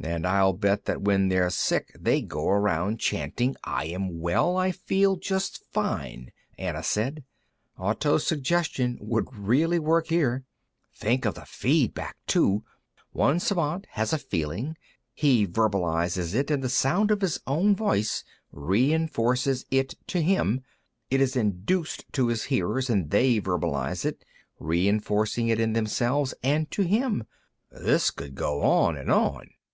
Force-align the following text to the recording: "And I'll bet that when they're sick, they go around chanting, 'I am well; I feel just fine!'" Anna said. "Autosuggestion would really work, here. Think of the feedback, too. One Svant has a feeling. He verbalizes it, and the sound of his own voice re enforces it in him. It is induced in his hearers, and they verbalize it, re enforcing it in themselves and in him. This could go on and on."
"And 0.00 0.26
I'll 0.26 0.52
bet 0.52 0.84
that 0.84 1.02
when 1.02 1.28
they're 1.28 1.50
sick, 1.50 1.90
they 1.98 2.20
go 2.20 2.48
around 2.48 2.98
chanting, 3.00 3.56
'I 3.64 3.84
am 3.86 4.20
well; 4.20 4.56
I 4.56 4.70
feel 4.70 5.16
just 5.16 5.64
fine!'" 5.72 6.30
Anna 6.58 6.82
said. 6.82 7.24
"Autosuggestion 7.78 8.98
would 9.00 9.32
really 9.34 9.78
work, 9.78 10.08
here. 10.08 10.44
Think 10.94 11.24
of 11.24 11.34
the 11.34 11.46
feedback, 11.46 12.16
too. 12.26 12.64
One 13.12 13.40
Svant 13.40 13.86
has 13.92 14.12
a 14.12 14.18
feeling. 14.18 14.76
He 15.12 15.46
verbalizes 15.46 16.34
it, 16.34 16.50
and 16.50 16.62
the 16.62 16.68
sound 16.68 17.10
of 17.10 17.20
his 17.20 17.40
own 17.46 17.74
voice 17.74 18.22
re 18.52 18.92
enforces 18.92 19.64
it 19.70 19.94
in 20.12 20.22
him. 20.22 20.60
It 21.08 21.20
is 21.20 21.34
induced 21.34 22.04
in 22.16 22.28
his 22.28 22.44
hearers, 22.44 22.90
and 22.90 23.10
they 23.10 23.40
verbalize 23.40 24.04
it, 24.04 24.24
re 24.60 24.86
enforcing 24.88 25.48
it 25.48 25.58
in 25.60 25.72
themselves 25.72 26.34
and 26.42 26.66
in 26.78 26.86
him. 26.86 27.24
This 27.70 28.10
could 28.10 28.34
go 28.34 28.62
on 28.62 28.96
and 28.96 29.10
on." 29.10 29.48